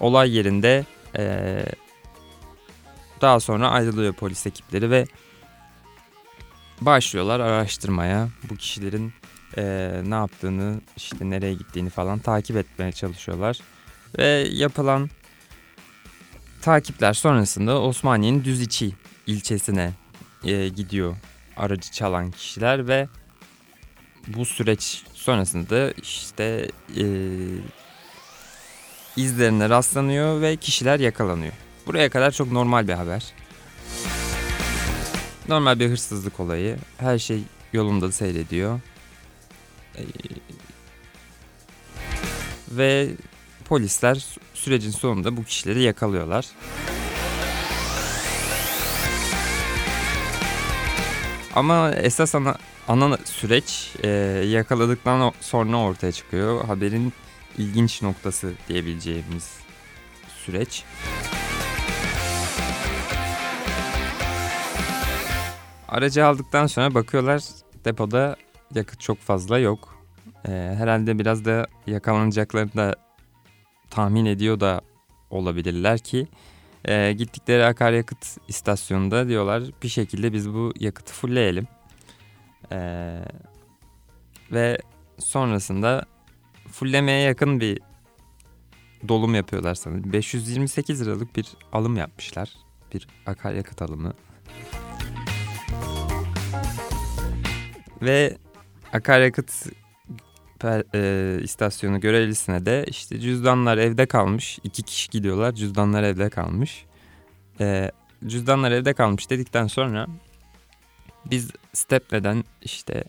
olay 0.00 0.36
yerinde 0.36 0.84
ee, 1.16 1.64
daha 3.20 3.40
sonra 3.40 3.70
ayrılıyor 3.70 4.12
polis 4.12 4.46
ekipleri 4.46 4.90
ve 4.90 5.06
başlıyorlar 6.80 7.40
araştırmaya. 7.40 8.28
Bu 8.50 8.56
kişilerin 8.56 9.12
e, 9.56 9.62
ne 10.04 10.14
yaptığını, 10.14 10.80
işte 10.96 11.30
nereye 11.30 11.54
gittiğini 11.54 11.90
falan 11.90 12.18
takip 12.18 12.56
etmeye 12.56 12.92
çalışıyorlar. 12.92 13.58
Ve 14.18 14.24
yapılan 14.52 15.10
takipler 16.68 17.12
sonrasında 17.12 17.80
Osmaniye'nin 17.80 18.44
Düziçi 18.44 18.94
ilçesine 19.26 19.92
e, 20.44 20.68
gidiyor 20.68 21.16
aracı 21.56 21.90
çalan 21.92 22.30
kişiler 22.30 22.88
ve 22.88 23.08
bu 24.26 24.44
süreç 24.44 25.04
sonrasında 25.14 25.92
işte 25.92 26.70
e, 26.96 27.04
izlerine 29.16 29.68
rastlanıyor 29.68 30.40
ve 30.40 30.56
kişiler 30.56 31.00
yakalanıyor. 31.00 31.52
Buraya 31.86 32.10
kadar 32.10 32.30
çok 32.30 32.52
normal 32.52 32.88
bir 32.88 32.92
haber. 32.92 33.32
Normal 35.48 35.80
bir 35.80 35.88
hırsızlık 35.90 36.40
olayı. 36.40 36.76
Her 36.98 37.18
şey 37.18 37.42
yolunda 37.72 38.12
seyrediyor. 38.12 38.80
Ee, 39.96 40.02
ve 42.70 43.08
polisler 43.68 44.26
sürecin 44.54 44.90
sonunda 44.90 45.36
bu 45.36 45.44
kişileri 45.44 45.82
yakalıyorlar. 45.82 46.46
Ama 51.54 51.90
esas 51.92 52.34
ana, 52.34 52.56
ana 52.88 53.16
süreç 53.24 53.94
e, 54.02 54.08
yakaladıktan 54.48 55.32
sonra 55.40 55.76
ortaya 55.76 56.12
çıkıyor. 56.12 56.64
Haberin 56.64 57.12
ilginç 57.58 58.02
noktası 58.02 58.52
diyebileceğimiz 58.68 59.58
süreç. 60.44 60.84
Aracı 65.88 66.26
aldıktan 66.26 66.66
sonra 66.66 66.94
bakıyorlar 66.94 67.42
depoda 67.84 68.36
yakıt 68.74 69.00
çok 69.00 69.18
fazla 69.18 69.58
yok. 69.58 69.98
Ee, 70.48 70.74
herhalde 70.78 71.18
biraz 71.18 71.44
da 71.44 71.66
yakalanacaklarını 71.86 72.74
da 72.76 72.94
tahmin 73.90 74.26
ediyor 74.26 74.60
da 74.60 74.80
olabilirler 75.30 75.98
ki 75.98 76.28
e, 76.84 77.12
gittikleri 77.12 77.64
akaryakıt 77.64 78.36
istasyonunda 78.48 79.28
diyorlar 79.28 79.62
bir 79.82 79.88
şekilde 79.88 80.32
biz 80.32 80.50
bu 80.50 80.72
yakıtı 80.80 81.12
fullleyelim. 81.12 81.66
Ee, 82.72 83.20
ve 84.52 84.78
sonrasında 85.18 86.04
fullemeye 86.72 87.20
yakın 87.20 87.60
bir 87.60 87.78
dolum 89.08 89.34
yapıyorlar 89.34 89.74
sanırım. 89.74 90.12
528 90.12 91.06
liralık 91.06 91.36
bir 91.36 91.46
alım 91.72 91.96
yapmışlar. 91.96 92.52
Bir 92.94 93.08
akaryakıt 93.26 93.82
alımı. 93.82 94.12
Ve 98.02 98.36
akaryakıt 98.92 99.66
per, 100.58 100.84
e, 100.94 101.42
istasyonu 101.42 102.00
görevlisine 102.00 102.66
de 102.66 102.84
işte 102.88 103.20
cüzdanlar 103.20 103.78
evde 103.78 104.06
kalmış. 104.06 104.58
iki 104.64 104.82
kişi 104.82 105.10
gidiyorlar 105.10 105.52
cüzdanlar 105.52 106.02
evde 106.02 106.30
kalmış. 106.30 106.84
E, 107.60 107.90
cüzdanlar 108.26 108.72
evde 108.72 108.92
kalmış 108.92 109.30
dedikten 109.30 109.66
sonra 109.66 110.06
biz 111.24 111.50
stepneden 111.72 112.44
işte 112.62 113.04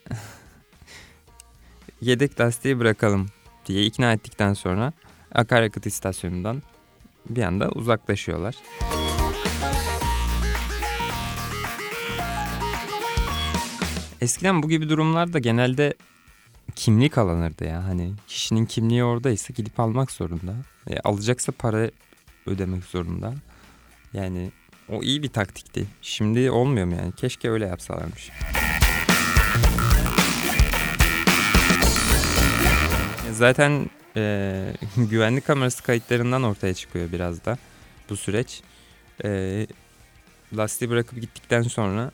yedek 2.01 2.39
lastiği 2.39 2.79
bırakalım 2.79 3.27
diye 3.65 3.85
ikna 3.85 4.13
ettikten 4.13 4.53
sonra 4.53 4.93
akaryakıt 5.31 5.85
istasyonundan 5.85 6.63
bir 7.29 7.43
anda 7.43 7.69
uzaklaşıyorlar. 7.69 8.55
Eskiden 14.21 14.63
bu 14.63 14.69
gibi 14.69 14.89
durumlarda 14.89 15.39
genelde 15.39 15.93
kimlik 16.75 17.17
alınırdı 17.17 17.65
ya. 17.65 17.83
Hani 17.83 18.13
kişinin 18.27 18.65
kimliği 18.65 19.03
oradaysa 19.03 19.53
gidip 19.53 19.79
almak 19.79 20.11
zorunda. 20.11 20.55
E, 20.89 20.99
alacaksa 20.99 21.51
para 21.51 21.91
ödemek 22.45 22.83
zorunda. 22.83 23.33
Yani 24.13 24.51
o 24.89 25.03
iyi 25.03 25.23
bir 25.23 25.29
taktikti. 25.29 25.85
Şimdi 26.01 26.51
olmuyor 26.51 26.85
mu 26.85 26.95
yani? 26.95 27.11
Keşke 27.11 27.49
öyle 27.49 27.67
yapsalarmış. 27.67 28.31
Zaten 33.31 33.89
e, 34.15 34.73
güvenlik 34.97 35.45
kamerası 35.45 35.83
kayıtlarından 35.83 36.43
ortaya 36.43 36.73
çıkıyor 36.73 37.11
biraz 37.11 37.45
da 37.45 37.57
bu 38.09 38.17
süreç. 38.17 38.61
E, 39.23 39.67
lastiği 40.53 40.89
bırakıp 40.89 41.21
gittikten 41.21 41.61
sonra 41.61 42.11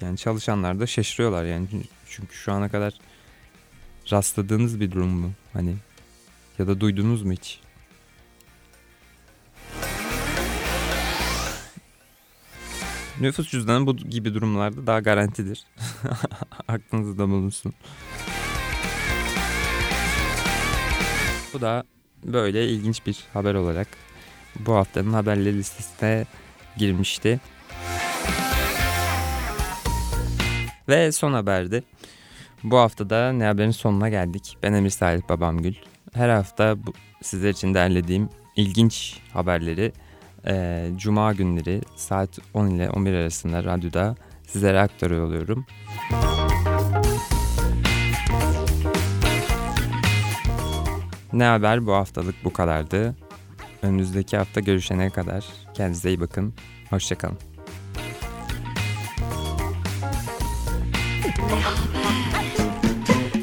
yani 0.00 0.16
çalışanlar 0.16 0.80
da 0.80 0.86
şaşırıyorlar 0.86 1.44
yani. 1.44 1.66
Çünkü 2.08 2.34
şu 2.34 2.52
ana 2.52 2.68
kadar 2.68 2.94
rastladığınız 4.10 4.80
bir 4.80 4.90
durum 4.90 5.10
mu? 5.10 5.32
Hani 5.52 5.76
ya 6.58 6.66
da 6.66 6.80
duydunuz 6.80 7.22
mu 7.22 7.32
hiç? 7.32 7.60
Nüfus 13.20 13.50
cüzdanı 13.50 13.86
bu 13.86 13.96
gibi 13.96 14.34
durumlarda 14.34 14.86
daha 14.86 15.00
garantidir. 15.00 15.64
Aklınızda 16.68 17.28
bulunsun. 17.28 17.72
Bu 21.52 21.60
da 21.60 21.84
böyle 22.24 22.68
ilginç 22.68 23.06
bir 23.06 23.18
haber 23.32 23.54
olarak 23.54 23.88
bu 24.58 24.74
haftanın 24.74 25.12
haberleri 25.12 25.58
listesine 25.58 26.26
girmişti. 26.76 27.40
Ve 30.88 31.12
son 31.12 31.32
haberde 31.32 31.82
bu 32.64 32.78
haftada 32.78 33.32
Ne 33.32 33.44
Haber'in 33.44 33.70
sonuna 33.70 34.08
geldik. 34.08 34.56
Ben 34.62 34.72
Emir 34.72 34.90
Salih 34.90 35.22
Babamgül. 35.28 35.74
Her 36.12 36.28
hafta 36.28 36.86
bu, 36.86 36.92
sizler 37.22 37.50
için 37.50 37.74
derlediğim 37.74 38.28
ilginç 38.56 39.20
haberleri 39.32 39.92
e, 40.46 40.86
Cuma 40.96 41.32
günleri 41.32 41.80
saat 41.96 42.38
10 42.54 42.66
ile 42.66 42.90
11 42.90 43.14
arasında 43.14 43.64
radyoda 43.64 44.16
sizlere 44.46 44.80
aktarıyor 44.80 45.26
oluyorum. 45.26 45.66
Ne 51.32 51.44
haber 51.44 51.86
bu 51.86 51.92
haftalık 51.92 52.34
bu 52.44 52.52
kadardı. 52.52 53.14
Önümüzdeki 53.82 54.36
hafta 54.36 54.60
görüşene 54.60 55.10
kadar 55.10 55.44
kendinize 55.74 56.08
iyi 56.08 56.20
bakın. 56.20 56.54
Hoşçakalın. 56.90 57.51